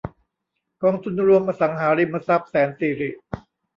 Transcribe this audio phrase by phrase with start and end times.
[0.83, 3.09] กองทุนรวมอสังหาริมทรัพย์แสนสิริ